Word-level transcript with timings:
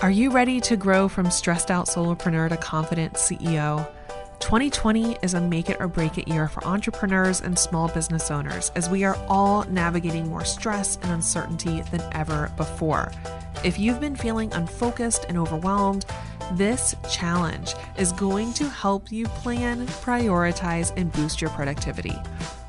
Are 0.00 0.12
you 0.12 0.30
ready 0.30 0.60
to 0.60 0.76
grow 0.76 1.08
from 1.08 1.28
stressed 1.28 1.72
out 1.72 1.86
solopreneur 1.86 2.50
to 2.50 2.56
confident 2.56 3.14
CEO? 3.14 3.84
2020 4.38 5.18
is 5.22 5.34
a 5.34 5.40
make 5.40 5.68
it 5.70 5.78
or 5.80 5.88
break 5.88 6.18
it 6.18 6.28
year 6.28 6.46
for 6.46 6.64
entrepreneurs 6.64 7.40
and 7.40 7.58
small 7.58 7.88
business 7.88 8.30
owners 8.30 8.70
as 8.76 8.88
we 8.88 9.02
are 9.02 9.16
all 9.26 9.64
navigating 9.64 10.28
more 10.28 10.44
stress 10.44 10.98
and 11.02 11.10
uncertainty 11.10 11.80
than 11.90 12.00
ever 12.12 12.48
before. 12.56 13.10
If 13.64 13.76
you've 13.76 13.98
been 13.98 14.14
feeling 14.14 14.52
unfocused 14.52 15.24
and 15.28 15.36
overwhelmed, 15.36 16.06
this 16.52 16.94
challenge 17.10 17.74
is 17.98 18.12
going 18.12 18.52
to 18.52 18.68
help 18.68 19.10
you 19.10 19.24
plan, 19.26 19.84
prioritize, 19.88 20.92
and 20.96 21.10
boost 21.10 21.40
your 21.40 21.50
productivity. 21.50 22.14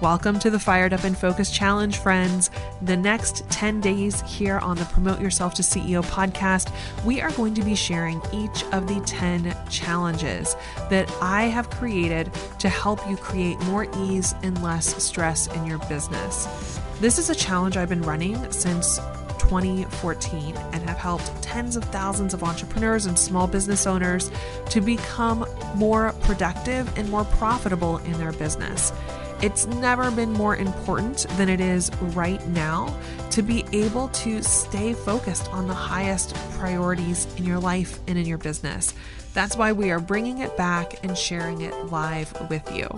Welcome 0.01 0.39
to 0.39 0.49
the 0.49 0.59
Fired 0.59 0.93
Up 0.93 1.03
and 1.03 1.17
Focused 1.17 1.53
Challenge, 1.53 1.97
friends. 1.97 2.49
The 2.81 2.95
next 2.95 3.43
10 3.49 3.81
days 3.81 4.21
here 4.21 4.57
on 4.59 4.77
the 4.77 4.85
Promote 4.85 5.19
Yourself 5.19 5.55
to 5.55 5.61
CEO 5.61 6.01
podcast, 6.05 6.73
we 7.03 7.19
are 7.19 7.31
going 7.31 7.53
to 7.55 7.61
be 7.61 7.75
sharing 7.75 8.21
each 8.31 8.63
of 8.71 8.87
the 8.87 9.01
10 9.01 9.53
challenges 9.69 10.55
that 10.89 11.11
I 11.21 11.47
have 11.47 11.69
created 11.69 12.31
to 12.59 12.69
help 12.69 13.05
you 13.09 13.17
create 13.17 13.59
more 13.63 13.87
ease 13.97 14.33
and 14.41 14.63
less 14.63 15.03
stress 15.03 15.47
in 15.47 15.65
your 15.65 15.79
business. 15.79 16.79
This 17.01 17.19
is 17.19 17.29
a 17.29 17.35
challenge 17.35 17.75
I've 17.75 17.89
been 17.89 18.01
running 18.01 18.49
since 18.53 18.99
2014 19.39 20.55
and 20.55 20.89
have 20.89 20.97
helped 20.97 21.41
tens 21.43 21.75
of 21.75 21.83
thousands 21.83 22.33
of 22.33 22.41
entrepreneurs 22.41 23.05
and 23.05 23.19
small 23.19 23.47
business 23.47 23.85
owners 23.85 24.31
to 24.69 24.79
become 24.79 25.45
more 25.75 26.13
productive 26.21 26.97
and 26.97 27.09
more 27.09 27.25
profitable 27.25 27.97
in 27.97 28.13
their 28.13 28.31
business. 28.31 28.93
It's 29.41 29.65
never 29.67 30.11
been 30.11 30.33
more 30.33 30.57
important 30.57 31.25
than 31.37 31.47
it 31.47 31.61
is 31.61 31.89
right 32.01 32.45
now 32.47 32.93
to 33.31 33.41
be 33.41 33.63
able 33.71 34.09
to 34.09 34.43
stay 34.43 34.93
focused 34.93 35.49
on 35.53 35.65
the 35.65 35.73
highest 35.73 36.35
priorities 36.57 37.25
in 37.37 37.45
your 37.45 37.57
life 37.59 37.99
and 38.07 38.17
in 38.17 38.25
your 38.25 38.37
business. 38.37 38.93
That's 39.33 39.55
why 39.55 39.71
we 39.71 39.91
are 39.91 39.99
bringing 39.99 40.39
it 40.39 40.57
back 40.57 41.01
and 41.05 41.17
sharing 41.17 41.61
it 41.61 41.73
live 41.85 42.33
with 42.49 42.69
you. 42.75 42.89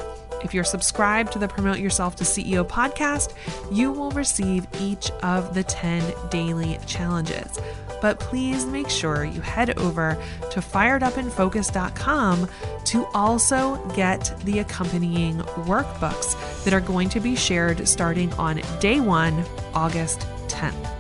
If 0.43 0.55
you're 0.55 0.63
subscribed 0.63 1.31
to 1.33 1.39
the 1.39 1.47
Promote 1.47 1.77
Yourself 1.77 2.15
to 2.15 2.23
CEO 2.23 2.67
podcast, 2.67 3.35
you 3.71 3.91
will 3.91 4.09
receive 4.09 4.65
each 4.79 5.11
of 5.21 5.53
the 5.53 5.63
10 5.63 6.11
daily 6.31 6.79
challenges. 6.87 7.59
But 8.01 8.19
please 8.19 8.65
make 8.65 8.89
sure 8.89 9.23
you 9.23 9.41
head 9.41 9.77
over 9.77 10.21
to 10.49 10.59
firedupandfocused.com 10.59 12.49
to 12.85 13.05
also 13.13 13.75
get 13.95 14.33
the 14.43 14.59
accompanying 14.59 15.37
workbooks 15.37 16.63
that 16.63 16.73
are 16.73 16.81
going 16.81 17.09
to 17.09 17.19
be 17.19 17.35
shared 17.35 17.87
starting 17.87 18.33
on 18.33 18.61
day 18.79 18.99
one, 18.99 19.45
August 19.73 20.21
10th. 20.47 20.97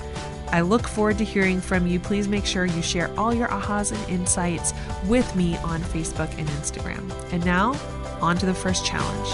I 0.51 0.61
look 0.61 0.87
forward 0.87 1.17
to 1.19 1.23
hearing 1.23 1.61
from 1.61 1.87
you. 1.87 1.99
Please 1.99 2.27
make 2.27 2.45
sure 2.45 2.65
you 2.65 2.81
share 2.81 3.09
all 3.17 3.33
your 3.33 3.47
ahas 3.47 3.93
and 3.93 4.09
insights 4.09 4.73
with 5.07 5.33
me 5.35 5.55
on 5.57 5.81
Facebook 5.81 6.29
and 6.37 6.47
Instagram. 6.49 7.09
And 7.31 7.43
now, 7.45 7.73
on 8.21 8.37
to 8.37 8.45
the 8.45 8.53
first 8.53 8.85
challenge. 8.85 9.29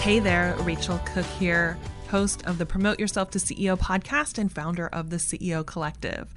Hey 0.00 0.18
there, 0.18 0.56
Rachel 0.62 1.00
Cook 1.14 1.26
here, 1.26 1.78
host 2.12 2.44
of 2.44 2.58
the 2.58 2.66
Promote 2.66 3.00
Yourself 3.00 3.30
to 3.30 3.38
CEO 3.38 3.74
podcast 3.74 4.36
and 4.36 4.52
founder 4.52 4.86
of 4.86 5.08
the 5.08 5.16
CEO 5.16 5.64
Collective. 5.64 6.34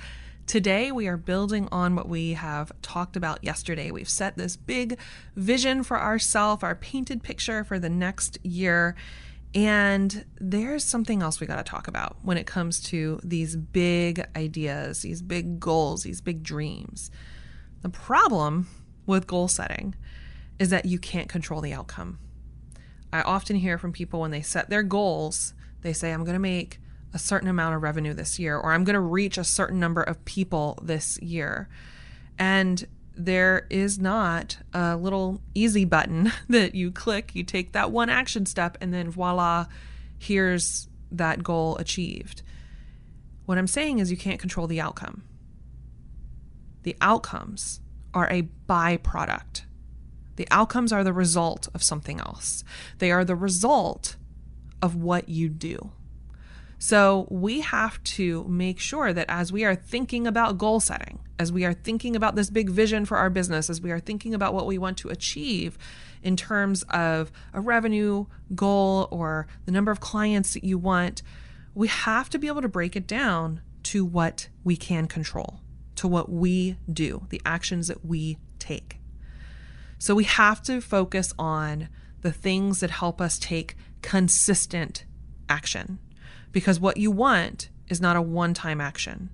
Today, 0.47 0.89
we 0.89 1.05
are 1.09 1.17
building 1.17 1.67
on 1.69 1.97
what 1.97 2.07
we 2.07 2.31
have 2.31 2.71
talked 2.81 3.17
about 3.17 3.43
yesterday. 3.43 3.91
We've 3.91 4.07
set 4.07 4.37
this 4.37 4.55
big 4.55 4.97
vision 5.35 5.83
for 5.83 5.99
ourselves, 5.99 6.63
our 6.63 6.75
painted 6.75 7.23
picture 7.23 7.65
for 7.65 7.77
the 7.77 7.89
next 7.89 8.37
year. 8.41 8.95
And 9.53 10.23
there's 10.39 10.85
something 10.85 11.21
else 11.21 11.41
we 11.41 11.47
got 11.47 11.57
to 11.57 11.69
talk 11.69 11.89
about 11.89 12.15
when 12.21 12.37
it 12.37 12.47
comes 12.47 12.79
to 12.83 13.19
these 13.21 13.57
big 13.57 14.25
ideas, 14.33 15.01
these 15.01 15.21
big 15.21 15.59
goals, 15.59 16.03
these 16.03 16.21
big 16.21 16.41
dreams. 16.41 17.11
The 17.81 17.89
problem 17.89 18.69
with 19.05 19.27
goal 19.27 19.49
setting 19.49 19.93
is 20.57 20.69
that 20.69 20.85
you 20.85 20.99
can't 20.99 21.27
control 21.27 21.59
the 21.59 21.73
outcome. 21.73 22.19
I 23.11 23.23
often 23.23 23.57
hear 23.57 23.77
from 23.77 23.91
people 23.91 24.21
when 24.21 24.31
they 24.31 24.41
set 24.41 24.69
their 24.69 24.83
goals, 24.83 25.53
they 25.85 25.93
say, 25.93 26.11
I'm 26.11 26.23
going 26.23 26.33
to 26.33 26.39
make 26.39 26.79
a 27.13 27.19
certain 27.19 27.47
amount 27.47 27.75
of 27.75 27.83
revenue 27.83 28.13
this 28.13 28.39
year, 28.39 28.57
or 28.57 28.73
I'm 28.73 28.83
going 28.83 28.95
to 28.95 28.99
reach 28.99 29.37
a 29.37 29.43
certain 29.43 29.79
number 29.79 30.01
of 30.01 30.25
people 30.25 30.79
this 30.81 31.19
year. 31.21 31.69
And 32.39 32.85
there 33.15 33.67
is 33.69 33.99
not 33.99 34.57
a 34.73 34.97
little 34.97 35.41
easy 35.53 35.85
button 35.85 36.31
that 36.49 36.73
you 36.75 36.91
click, 36.91 37.35
you 37.35 37.43
take 37.43 37.71
that 37.73 37.91
one 37.91 38.09
action 38.09 38.45
step, 38.45 38.77
and 38.81 38.93
then 38.93 39.11
voila, 39.11 39.67
here's 40.17 40.89
that 41.11 41.43
goal 41.43 41.77
achieved. 41.77 42.41
What 43.45 43.59
I'm 43.59 43.67
saying 43.67 43.99
is 43.99 44.09
you 44.09 44.17
can't 44.17 44.39
control 44.39 44.65
the 44.65 44.81
outcome. 44.81 45.23
The 46.81 46.97
outcomes 46.99 47.79
are 48.13 48.27
a 48.31 48.49
byproduct. 48.67 49.61
The 50.35 50.47
outcomes 50.49 50.91
are 50.91 51.03
the 51.03 51.13
result 51.13 51.69
of 51.73 51.83
something 51.83 52.19
else. 52.19 52.63
They 52.97 53.11
are 53.11 53.23
the 53.23 53.35
result 53.35 54.17
of 54.85 54.95
what 54.95 55.27
you 55.27 55.49
do. 55.49 55.91
So 56.77 57.27
we 57.31 57.61
have 57.61 58.03
to 58.03 58.45
make 58.47 58.79
sure 58.79 59.11
that 59.11 59.25
as 59.27 59.51
we 59.51 59.65
are 59.65 59.73
thinking 59.73 60.27
about 60.27 60.59
goal 60.59 60.79
setting, 60.79 61.19
as 61.39 61.51
we 61.51 61.65
are 61.65 61.73
thinking 61.73 62.15
about 62.15 62.35
this 62.35 62.51
big 62.51 62.69
vision 62.69 63.03
for 63.05 63.17
our 63.17 63.31
business, 63.31 63.67
as 63.67 63.81
we 63.81 63.91
are 63.91 63.99
thinking 63.99 64.35
about 64.35 64.53
what 64.53 64.67
we 64.67 64.77
want 64.77 64.97
to 64.99 65.09
achieve 65.09 65.79
in 66.21 66.37
terms 66.37 66.83
of 66.83 67.31
a 67.51 67.61
revenue 67.61 68.27
goal 68.53 69.07
or 69.09 69.47
the 69.65 69.71
number 69.71 69.91
of 69.91 69.99
clients 69.99 70.53
that 70.53 70.63
you 70.63 70.77
want, 70.77 71.23
we 71.73 71.87
have 71.87 72.29
to 72.29 72.37
be 72.37 72.45
able 72.45 72.61
to 72.61 72.69
break 72.69 72.95
it 72.95 73.07
down 73.07 73.61
to 73.81 74.05
what 74.05 74.49
we 74.63 74.77
can 74.77 75.07
control, 75.07 75.61
to 75.95 76.07
what 76.07 76.29
we 76.29 76.77
do, 76.91 77.25
the 77.29 77.41
actions 77.43 77.87
that 77.87 78.05
we 78.05 78.37
take. 78.59 78.99
So 79.97 80.13
we 80.13 80.25
have 80.25 80.61
to 80.63 80.79
focus 80.79 81.33
on 81.39 81.89
the 82.21 82.31
things 82.31 82.81
that 82.81 82.91
help 82.91 83.19
us 83.19 83.39
take 83.39 83.75
consistent 84.05 85.03
action 85.49 85.97
because 86.51 86.79
what 86.79 86.97
you 86.97 87.09
want 87.09 87.69
is 87.89 87.99
not 87.99 88.15
a 88.15 88.21
one 88.21 88.53
time 88.53 88.79
action 88.79 89.31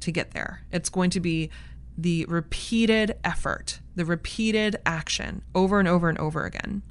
to 0.00 0.10
get 0.10 0.32
there. 0.32 0.62
It's 0.72 0.88
going 0.88 1.10
to 1.10 1.20
be 1.20 1.48
the 1.96 2.24
repeated 2.24 3.16
effort, 3.22 3.78
the 3.94 4.04
repeated 4.04 4.76
action 4.84 5.42
over 5.54 5.78
and 5.78 5.86
over 5.86 6.08
and 6.08 6.18
over 6.18 6.44
again. 6.44 6.82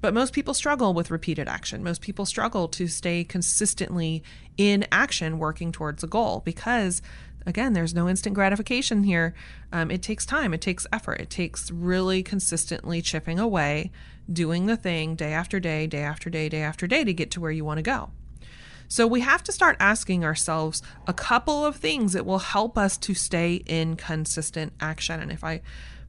But 0.00 0.14
most 0.14 0.32
people 0.32 0.54
struggle 0.54 0.94
with 0.94 1.10
repeated 1.10 1.48
action. 1.48 1.84
Most 1.84 2.00
people 2.00 2.24
struggle 2.24 2.66
to 2.68 2.88
stay 2.88 3.24
consistently 3.24 4.22
in 4.56 4.86
action 4.90 5.38
working 5.38 5.70
towards 5.70 6.02
a 6.02 6.06
goal 6.06 6.40
because, 6.46 7.02
again, 7.46 7.72
there's 7.72 7.94
no 7.94 8.08
instant 8.08 8.34
gratification 8.34 9.04
here. 9.04 9.34
Um, 9.72 9.90
it 9.90 10.02
takes 10.02 10.26
time, 10.26 10.54
it 10.54 10.60
takes 10.60 10.86
effort, 10.92 11.20
it 11.20 11.30
takes 11.30 11.70
really 11.70 12.22
consistently 12.22 13.02
chipping 13.02 13.38
away, 13.38 13.90
doing 14.32 14.66
the 14.66 14.76
thing 14.76 15.14
day 15.14 15.32
after 15.32 15.60
day, 15.60 15.86
day 15.86 16.02
after 16.02 16.30
day, 16.30 16.48
day 16.48 16.62
after 16.62 16.86
day 16.86 17.04
to 17.04 17.12
get 17.12 17.30
to 17.32 17.40
where 17.40 17.50
you 17.50 17.64
want 17.64 17.78
to 17.78 17.82
go. 17.82 18.10
So 18.88 19.06
we 19.06 19.20
have 19.20 19.42
to 19.44 19.52
start 19.52 19.76
asking 19.80 20.24
ourselves 20.24 20.82
a 21.06 21.12
couple 21.12 21.64
of 21.64 21.76
things 21.76 22.12
that 22.12 22.26
will 22.26 22.38
help 22.38 22.76
us 22.76 22.96
to 22.98 23.14
stay 23.14 23.56
in 23.66 23.96
consistent 23.96 24.72
action. 24.80 25.20
And 25.20 25.32
if 25.32 25.42
I 25.42 25.62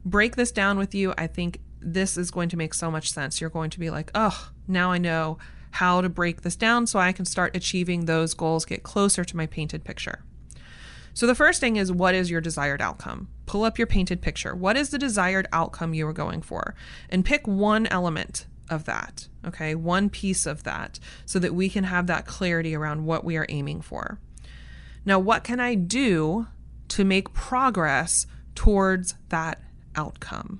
break 0.05 0.35
this 0.35 0.51
down 0.51 0.77
with 0.77 0.93
you, 0.93 1.13
I 1.17 1.27
think 1.27 1.61
this 1.79 2.17
is 2.17 2.31
going 2.31 2.49
to 2.49 2.57
make 2.57 2.73
so 2.73 2.91
much 2.91 3.11
sense. 3.11 3.39
You're 3.39 3.49
going 3.49 3.69
to 3.69 3.79
be 3.79 3.89
like, 3.89 4.11
oh, 4.13 4.51
now 4.67 4.91
I 4.91 4.97
know 4.97 5.37
how 5.71 6.01
to 6.01 6.09
break 6.09 6.41
this 6.41 6.55
down 6.55 6.87
so 6.87 6.99
I 6.99 7.11
can 7.11 7.25
start 7.25 7.55
achieving 7.55 8.05
those 8.05 8.33
goals, 8.33 8.65
get 8.65 8.83
closer 8.83 9.23
to 9.25 9.37
my 9.37 9.45
painted 9.45 9.83
picture. 9.83 10.23
So, 11.15 11.25
the 11.25 11.33
first 11.33 11.61
thing 11.61 11.77
is 11.77 11.93
what 11.93 12.13
is 12.13 12.29
your 12.29 12.41
desired 12.41 12.81
outcome? 12.81 13.29
Pull 13.45 13.63
up 13.63 13.77
your 13.77 13.87
painted 13.87 14.21
picture. 14.21 14.53
What 14.53 14.75
is 14.75 14.89
the 14.89 14.97
desired 14.97 15.47
outcome 15.53 15.93
you 15.93 16.05
are 16.07 16.13
going 16.13 16.41
for? 16.41 16.75
And 17.09 17.23
pick 17.23 17.47
one 17.47 17.87
element 17.87 18.45
of 18.69 18.83
that, 18.83 19.29
okay? 19.47 19.75
One 19.75 20.09
piece 20.09 20.45
of 20.45 20.63
that 20.63 20.99
so 21.25 21.39
that 21.39 21.55
we 21.55 21.69
can 21.69 21.85
have 21.85 22.07
that 22.07 22.25
clarity 22.25 22.75
around 22.75 23.05
what 23.05 23.23
we 23.23 23.37
are 23.37 23.45
aiming 23.47 23.79
for. 23.79 24.19
Now, 25.05 25.17
what 25.17 25.45
can 25.45 25.61
I 25.61 25.75
do 25.75 26.47
to 26.89 27.05
make 27.05 27.33
progress 27.33 28.27
towards 28.53 29.15
that 29.29 29.61
outcome? 29.95 30.59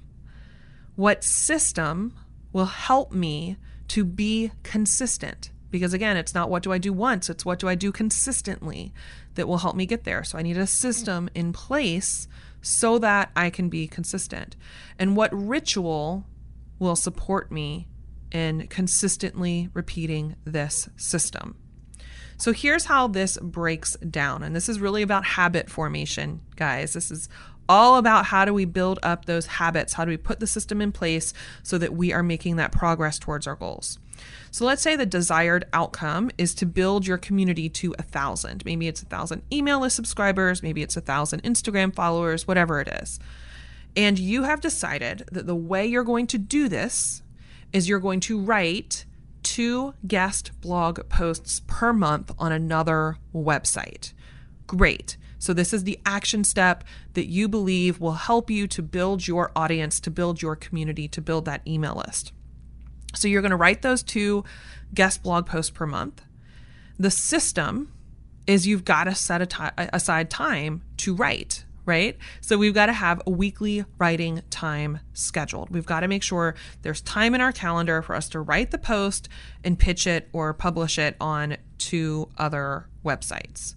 What 0.96 1.22
system 1.22 2.14
will 2.54 2.66
help 2.66 3.12
me 3.12 3.58
to 3.90 4.06
be 4.06 4.52
consistent? 4.64 5.50
Because 5.72 5.94
again, 5.94 6.18
it's 6.18 6.34
not 6.34 6.50
what 6.50 6.64
do 6.64 6.72
I 6.72 6.78
do 6.78 6.94
once, 6.94 7.30
it's 7.30 7.46
what 7.46 7.60
do 7.60 7.68
I 7.68 7.76
do 7.76 7.92
consistently 7.92 8.94
that 9.36 9.48
will 9.48 9.58
help 9.58 9.76
me 9.76 9.86
get 9.86 10.04
there. 10.04 10.24
So 10.24 10.38
I 10.38 10.42
need 10.42 10.58
a 10.58 10.68
system 10.68 11.30
in 11.36 11.54
place 11.54 12.28
so 12.62 12.98
that 13.00 13.32
I 13.36 13.50
can 13.50 13.70
be 13.70 13.88
consistent. 13.88 14.56
And 14.98 15.16
what 15.16 15.30
ritual 15.34 16.26
will 16.80 16.96
support 16.96 17.52
me 17.52 17.88
in 18.32 18.68
consistently 18.68 19.70
repeating 19.74 20.36
this 20.46 20.90
system? 20.98 21.56
So 22.38 22.52
here's 22.52 22.86
how 22.86 23.08
this 23.08 23.38
breaks 23.38 23.96
down. 23.98 24.44
And 24.44 24.56
this 24.56 24.68
is 24.68 24.80
really 24.80 25.02
about 25.02 25.26
habit 25.26 25.70
formation, 25.70 26.42
guys. 26.56 26.94
This 26.94 27.12
is 27.12 27.30
all 27.68 27.98
about 27.98 28.26
how 28.26 28.46
do 28.46 28.54
we 28.54 28.66
build 28.66 29.00
up 29.04 29.26
those 29.26 29.46
habits? 29.46 29.94
How 29.94 30.06
do 30.06 30.10
we 30.10 30.18
put 30.18 30.40
the 30.40 30.48
system 30.48 30.82
in 30.82 30.92
place 30.92 31.34
so 31.64 31.78
that 31.78 31.94
we 31.94 32.14
are 32.14 32.24
making 32.24 32.58
that 32.58 32.72
progress 32.72 33.20
towards 33.20 33.48
our 33.48 33.56
goals? 33.56 34.00
So 34.52 34.66
let's 34.66 34.82
say 34.82 34.96
the 34.96 35.06
desired 35.06 35.66
outcome 35.74 36.32
is 36.38 36.56
to 36.56 36.66
build 36.66 37.06
your 37.06 37.18
community 37.18 37.68
to 37.70 37.94
a 38.00 38.04
thousand. 38.04 38.64
Maybe 38.66 38.88
it's 38.88 39.02
a 39.02 39.06
thousand 39.06 39.42
email 39.52 39.82
list 39.82 39.96
subscribers, 39.96 40.64
maybe 40.64 40.82
it's 40.82 40.96
a 40.96 41.02
thousand 41.02 41.44
Instagram 41.44 41.94
followers, 41.94 42.48
whatever 42.48 42.80
it 42.80 42.88
is. 42.88 43.20
And 43.98 44.18
you 44.20 44.44
have 44.44 44.62
decided 44.62 45.28
that 45.32 45.48
the 45.48 45.56
way 45.56 45.86
you're 45.86 46.04
going 46.04 46.28
to 46.28 46.38
do 46.38 46.70
this 46.70 47.22
is 47.74 47.90
you're 47.90 48.00
going 48.00 48.20
to 48.22 48.40
write 48.40 49.06
two 49.44 49.94
guest 50.08 50.52
blog 50.62 51.08
posts 51.08 51.62
per 51.68 51.94
month 51.94 52.32
on 52.40 52.52
another 52.52 53.18
website. 53.34 54.14
Great. 54.68 55.18
So, 55.40 55.54
this 55.54 55.74
is 55.74 55.84
the 55.84 56.00
action 56.06 56.44
step 56.44 56.84
that 57.14 57.28
you 57.28 57.48
believe 57.48 58.00
will 58.00 58.14
help 58.14 58.50
you 58.50 58.68
to 58.68 58.82
build 58.82 59.28
your 59.28 59.52
audience, 59.56 60.00
to 60.02 60.12
build 60.12 60.42
your 60.42 60.56
community, 60.56 61.08
to 61.10 61.22
build 61.22 61.46
that 61.46 61.62
email 61.68 62.02
list. 62.06 62.32
So, 63.16 63.28
you're 63.28 63.42
going 63.42 63.52
to 63.52 63.58
write 63.58 63.82
those 63.82 64.04
two 64.04 64.44
guest 64.94 65.24
blog 65.24 65.46
posts 65.46 65.72
per 65.72 65.86
month. 65.86 66.22
The 66.98 67.12
system 67.12 67.92
is 68.48 68.68
you've 68.68 68.86
got 68.86 69.06
to 69.06 69.16
set 69.16 69.54
aside 69.94 70.30
time 70.30 70.84
to 70.98 71.16
write 71.16 71.66
right? 71.86 72.18
So 72.42 72.58
we've 72.58 72.74
got 72.74 72.88
to 72.88 72.94
have 72.94 73.22
a 73.26 73.30
weekly 73.30 73.86
writing 73.98 74.42
time 74.50 75.00
scheduled. 75.14 75.70
We've 75.70 75.86
got 75.86 76.02
to 76.02 76.08
make 76.08 76.24
sure 76.24 76.56
there's 76.82 77.02
time 77.02 77.36
in 77.36 77.42
our 77.42 77.52
calendar 77.52 78.02
for 78.02 78.16
us 78.16 78.28
to 78.30 78.40
write 78.40 78.72
the 78.72 78.78
post 78.78 79.30
and 79.64 79.78
pitch 79.78 80.08
it 80.08 80.28
or 80.34 80.54
publish 80.54 80.98
it 80.98 81.16
on 81.22 81.58
two 81.78 82.30
other 82.38 82.88
websites. 83.04 83.76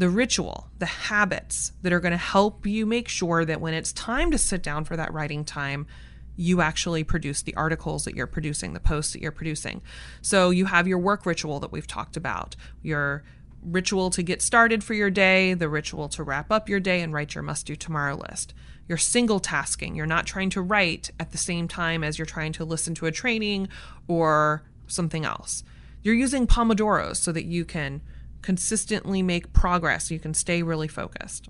The 0.00 0.08
ritual, 0.08 0.70
the 0.78 0.86
habits 0.86 1.72
that 1.82 1.92
are 1.92 2.00
going 2.00 2.12
to 2.12 2.16
help 2.16 2.66
you 2.66 2.86
make 2.86 3.06
sure 3.06 3.44
that 3.44 3.60
when 3.60 3.74
it's 3.74 3.92
time 3.92 4.30
to 4.30 4.38
sit 4.38 4.62
down 4.62 4.84
for 4.84 4.96
that 4.96 5.12
writing 5.12 5.44
time, 5.44 5.86
you 6.36 6.62
actually 6.62 7.04
produce 7.04 7.42
the 7.42 7.54
articles 7.54 8.06
that 8.06 8.14
you're 8.14 8.26
producing, 8.26 8.72
the 8.72 8.80
posts 8.80 9.12
that 9.12 9.20
you're 9.20 9.30
producing. 9.30 9.82
So 10.22 10.48
you 10.48 10.64
have 10.64 10.88
your 10.88 10.98
work 10.98 11.26
ritual 11.26 11.60
that 11.60 11.70
we've 11.70 11.86
talked 11.86 12.16
about, 12.16 12.56
your 12.82 13.24
ritual 13.62 14.08
to 14.08 14.22
get 14.22 14.40
started 14.40 14.82
for 14.82 14.94
your 14.94 15.10
day, 15.10 15.52
the 15.52 15.68
ritual 15.68 16.08
to 16.08 16.22
wrap 16.22 16.50
up 16.50 16.66
your 16.66 16.80
day 16.80 17.02
and 17.02 17.12
write 17.12 17.34
your 17.34 17.42
must 17.42 17.66
do 17.66 17.76
tomorrow 17.76 18.16
list. 18.16 18.54
You're 18.88 18.96
single 18.96 19.38
tasking. 19.38 19.94
You're 19.94 20.06
not 20.06 20.24
trying 20.24 20.48
to 20.48 20.62
write 20.62 21.10
at 21.20 21.32
the 21.32 21.36
same 21.36 21.68
time 21.68 22.02
as 22.02 22.18
you're 22.18 22.24
trying 22.24 22.52
to 22.54 22.64
listen 22.64 22.94
to 22.94 23.04
a 23.04 23.12
training 23.12 23.68
or 24.08 24.62
something 24.86 25.26
else. 25.26 25.62
You're 26.02 26.14
using 26.14 26.46
Pomodoros 26.46 27.16
so 27.16 27.32
that 27.32 27.44
you 27.44 27.66
can 27.66 28.00
consistently 28.42 29.22
make 29.22 29.52
progress. 29.52 30.10
You 30.10 30.18
can 30.18 30.34
stay 30.34 30.62
really 30.62 30.88
focused. 30.88 31.48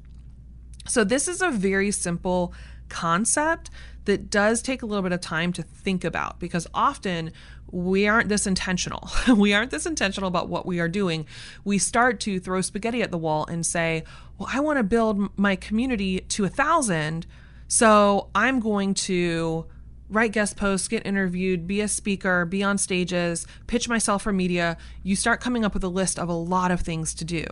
So, 0.87 1.05
this 1.05 1.29
is 1.29 1.43
a 1.43 1.51
very 1.51 1.91
simple 1.91 2.53
concept 2.89 3.71
that 4.05 4.31
does 4.31 4.61
take 4.63 4.83
a 4.83 4.87
little 4.87 5.03
bit 5.03 5.13
of 5.13 5.21
time 5.21 5.53
to 5.53 5.63
think 5.63 6.05
about 6.05 6.41
because 6.41 6.67
often 6.75 7.33
we 7.71 8.09
aren't 8.09 8.29
this 8.29 8.47
intentional. 8.47 9.09
we 9.37 9.55
aren't 9.55 9.71
this 9.71 9.87
intentional 9.87 10.29
about 10.29 10.49
what 10.49 10.67
we 10.67 10.81
are 10.81 10.89
doing. 10.89 11.27
We 11.65 11.79
start 11.79 12.21
to 12.21 12.41
throw 12.41 12.61
spaghetti 12.61 13.03
at 13.03 13.11
the 13.11 13.19
wall 13.19 13.47
and 13.47 13.65
say, 13.65 14.05
well, 14.39 14.49
I 14.53 14.61
want 14.61 14.79
to 14.79 14.83
build 14.83 15.39
my 15.39 15.57
community 15.57 16.21
to 16.21 16.45
a 16.45 16.49
thousand. 16.49 17.27
So 17.69 18.31
I'm 18.35 18.59
going 18.59 18.95
to 18.95 19.67
write 20.11 20.33
guest 20.33 20.57
posts, 20.57 20.89
get 20.89 21.07
interviewed, 21.07 21.67
be 21.67 21.81
a 21.81 21.89
speaker, 21.89 22.45
be 22.45 22.62
on 22.62 22.77
stages, 22.77 23.47
pitch 23.67 23.89
myself 23.89 24.23
for 24.23 24.33
media. 24.33 24.77
You 25.03 25.17
start 25.17 25.41
coming 25.41 25.65
up 25.65 25.73
with 25.73 25.85
a 25.85 25.89
list 25.89 26.19
of 26.19 26.29
a 26.29 26.35
lot 26.35 26.71
of 26.71 26.81
things 26.81 27.15
to 27.15 27.25
do. 27.25 27.45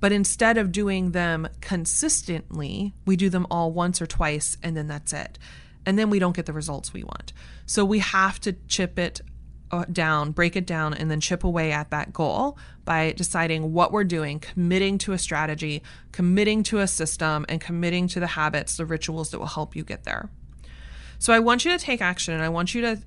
But 0.00 0.12
instead 0.12 0.58
of 0.58 0.70
doing 0.70 1.10
them 1.10 1.48
consistently, 1.60 2.94
we 3.04 3.16
do 3.16 3.28
them 3.28 3.46
all 3.50 3.72
once 3.72 4.00
or 4.00 4.06
twice 4.06 4.56
and 4.62 4.76
then 4.76 4.86
that's 4.86 5.12
it. 5.12 5.38
And 5.84 5.98
then 5.98 6.08
we 6.08 6.18
don't 6.18 6.36
get 6.36 6.46
the 6.46 6.52
results 6.52 6.92
we 6.92 7.02
want. 7.02 7.32
So 7.66 7.84
we 7.84 7.98
have 7.98 8.38
to 8.40 8.52
chip 8.68 8.98
it 8.98 9.20
uh, 9.70 9.84
down, 9.90 10.30
break 10.32 10.56
it 10.56 10.66
down, 10.66 10.94
and 10.94 11.10
then 11.10 11.20
chip 11.20 11.44
away 11.44 11.72
at 11.72 11.90
that 11.90 12.12
goal 12.12 12.58
by 12.84 13.12
deciding 13.12 13.72
what 13.72 13.92
we're 13.92 14.04
doing, 14.04 14.38
committing 14.38 14.98
to 14.98 15.12
a 15.12 15.18
strategy, 15.18 15.82
committing 16.12 16.62
to 16.64 16.78
a 16.78 16.86
system, 16.86 17.44
and 17.48 17.60
committing 17.60 18.08
to 18.08 18.20
the 18.20 18.28
habits, 18.28 18.76
the 18.76 18.86
rituals 18.86 19.30
that 19.30 19.38
will 19.38 19.46
help 19.46 19.76
you 19.76 19.84
get 19.84 20.04
there. 20.04 20.30
So 21.18 21.32
I 21.32 21.40
want 21.40 21.64
you 21.64 21.72
to 21.72 21.78
take 21.78 22.00
action 22.00 22.34
and 22.34 22.42
I 22.42 22.48
want 22.48 22.74
you 22.74 22.80
to 22.82 22.98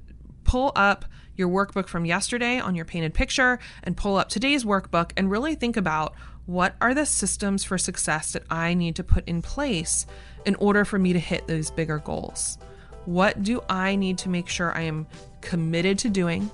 pull 0.43 0.71
up 0.75 1.05
your 1.37 1.47
workbook 1.49 1.87
from 1.87 2.05
yesterday 2.05 2.59
on 2.59 2.75
your 2.75 2.85
painted 2.85 3.13
picture 3.13 3.57
and 3.83 3.95
pull 3.95 4.17
up 4.17 4.29
today's 4.29 4.65
workbook 4.65 5.11
and 5.15 5.31
really 5.31 5.55
think 5.55 5.77
about 5.77 6.13
what 6.45 6.75
are 6.81 6.93
the 6.93 7.05
systems 7.05 7.63
for 7.63 7.77
success 7.77 8.33
that 8.33 8.43
I 8.49 8.73
need 8.73 8.97
to 8.97 9.03
put 9.03 9.27
in 9.27 9.41
place 9.41 10.05
in 10.45 10.55
order 10.55 10.83
for 10.83 10.99
me 10.99 11.13
to 11.13 11.19
hit 11.19 11.47
those 11.47 11.71
bigger 11.71 11.99
goals. 11.99 12.57
What 13.05 13.41
do 13.43 13.61
I 13.69 13.95
need 13.95 14.17
to 14.19 14.29
make 14.29 14.49
sure 14.49 14.75
I 14.75 14.81
am 14.81 15.07
committed 15.39 15.97
to 15.99 16.09
doing? 16.09 16.51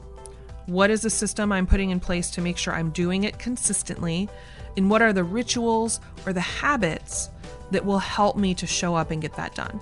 What 0.68 0.92
is 0.92 1.02
the 1.02 1.10
system 1.10 1.52
I'm 1.52 1.66
putting 1.66 1.90
in 1.90 2.00
place 2.00 2.30
to 2.32 2.42
make 2.42 2.58
sure 2.58 2.74
I'm 2.74 2.92
doing 2.92 3.24
it 3.24 3.40
consistently? 3.40 4.30
And 4.76 4.90
what 4.90 5.02
are 5.02 5.14
the 5.14 5.24
rituals 5.24 6.00
or 6.26 6.34
the 6.34 6.42
habits 6.42 7.30
that 7.72 7.86
will 7.86 8.00
help 8.00 8.38
me 8.38 8.54
to 8.56 8.68
show 8.68 8.96
up 8.96 9.10
and 9.10 9.22
get 9.22 9.36
that 9.36 9.56
done? 9.56 9.80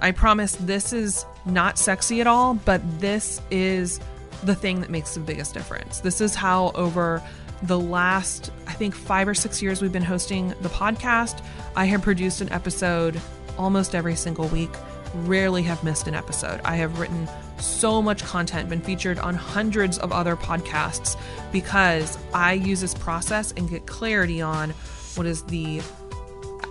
I 0.00 0.12
promise 0.12 0.56
this 0.56 0.92
is 0.92 1.24
not 1.44 1.78
sexy 1.78 2.20
at 2.20 2.26
all, 2.26 2.54
but 2.54 2.80
this 3.00 3.40
is 3.50 4.00
the 4.44 4.54
thing 4.54 4.80
that 4.80 4.90
makes 4.90 5.14
the 5.14 5.20
biggest 5.20 5.54
difference. 5.54 6.00
This 6.00 6.20
is 6.20 6.34
how, 6.34 6.70
over 6.74 7.22
the 7.62 7.78
last, 7.78 8.52
I 8.66 8.72
think, 8.72 8.94
five 8.94 9.26
or 9.26 9.34
six 9.34 9.60
years 9.60 9.82
we've 9.82 9.92
been 9.92 10.02
hosting 10.02 10.50
the 10.60 10.68
podcast, 10.68 11.44
I 11.74 11.86
have 11.86 12.02
produced 12.02 12.40
an 12.40 12.52
episode 12.52 13.20
almost 13.56 13.94
every 13.94 14.14
single 14.14 14.46
week 14.48 14.70
rarely 15.14 15.62
have 15.62 15.82
missed 15.82 16.06
an 16.06 16.14
episode. 16.14 16.60
I 16.64 16.76
have 16.76 16.98
written 16.98 17.28
so 17.58 18.00
much 18.00 18.22
content, 18.24 18.68
been 18.68 18.80
featured 18.80 19.18
on 19.18 19.34
hundreds 19.34 19.98
of 19.98 20.12
other 20.12 20.36
podcasts 20.36 21.16
because 21.50 22.18
I 22.32 22.52
use 22.52 22.80
this 22.80 22.94
process 22.94 23.52
and 23.56 23.68
get 23.68 23.86
clarity 23.86 24.40
on 24.40 24.70
what 25.14 25.26
is 25.26 25.42
the 25.44 25.80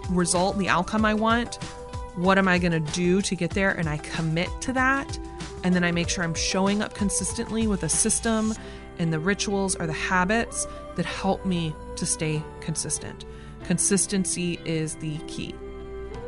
result, 0.10 0.58
the 0.58 0.70
outcome 0.70 1.04
I 1.04 1.14
want, 1.14 1.60
what 2.18 2.38
am 2.38 2.48
I 2.48 2.60
going 2.60 2.72
to 2.72 2.92
do 2.92 3.22
to 3.22 3.36
get 3.36 3.52
there, 3.52 3.72
and 3.72 3.88
I 3.88 3.98
commit 3.98 4.50
to 4.62 4.74
that. 4.74 5.18
And 5.64 5.74
then 5.74 5.84
I 5.84 5.92
make 5.92 6.10
sure 6.10 6.24
I'm 6.24 6.34
showing 6.34 6.82
up 6.82 6.94
consistently 6.94 7.68
with 7.68 7.84
a 7.84 7.90
system 7.90 8.54
and 9.00 9.12
the 9.12 9.20
rituals 9.20 9.76
or 9.76 9.88
the 9.88 9.94
habits 9.94 10.68
that 10.96 11.06
help 11.06 11.46
me 11.46 11.74
to 11.96 12.06
stay 12.06 12.44
consistent. 12.60 13.26
Consistency 13.64 14.60
is 14.66 14.96
the 14.96 15.18
key 15.28 15.54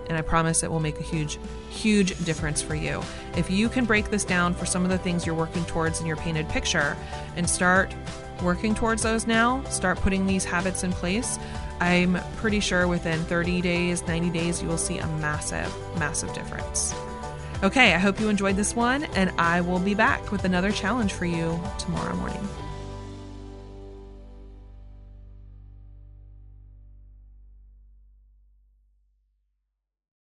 and 0.09 0.17
I 0.17 0.21
promise 0.21 0.63
it 0.63 0.71
will 0.71 0.79
make 0.79 0.99
a 0.99 1.03
huge, 1.03 1.39
huge 1.69 2.17
difference 2.25 2.61
for 2.61 2.75
you. 2.75 3.01
If 3.37 3.49
you 3.49 3.69
can 3.69 3.85
break 3.85 4.09
this 4.09 4.25
down 4.25 4.55
for 4.55 4.65
some 4.65 4.83
of 4.83 4.89
the 4.89 4.97
things 4.97 5.25
you're 5.25 5.35
working 5.35 5.63
towards 5.65 6.01
in 6.01 6.07
your 6.07 6.17
painted 6.17 6.49
picture 6.49 6.97
and 7.35 7.47
start 7.47 7.95
working 8.41 8.73
towards 8.73 9.03
those 9.03 9.27
now, 9.27 9.63
start 9.65 9.99
putting 9.99 10.25
these 10.25 10.43
habits 10.43 10.83
in 10.83 10.91
place, 10.91 11.37
I'm 11.79 12.19
pretty 12.37 12.59
sure 12.59 12.87
within 12.87 13.19
30 13.25 13.61
days, 13.61 14.05
90 14.07 14.29
days, 14.29 14.61
you 14.61 14.67
will 14.67 14.77
see 14.77 14.97
a 14.97 15.07
massive, 15.07 15.73
massive 15.97 16.33
difference. 16.33 16.93
Okay, 17.63 17.93
I 17.93 17.97
hope 17.97 18.19
you 18.19 18.29
enjoyed 18.29 18.55
this 18.55 18.75
one, 18.75 19.03
and 19.15 19.31
I 19.37 19.61
will 19.61 19.79
be 19.79 19.93
back 19.93 20.31
with 20.31 20.45
another 20.45 20.71
challenge 20.71 21.13
for 21.13 21.25
you 21.25 21.59
tomorrow 21.77 22.15
morning. 22.15 22.47